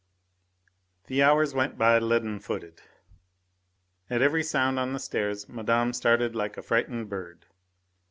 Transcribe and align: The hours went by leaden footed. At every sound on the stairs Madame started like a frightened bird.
The 1.05 1.21
hours 1.21 1.53
went 1.53 1.77
by 1.77 1.99
leaden 1.99 2.39
footed. 2.39 2.81
At 4.09 4.23
every 4.23 4.41
sound 4.41 4.79
on 4.79 4.93
the 4.93 4.99
stairs 4.99 5.47
Madame 5.47 5.93
started 5.93 6.35
like 6.35 6.57
a 6.57 6.63
frightened 6.63 7.07
bird. 7.07 7.45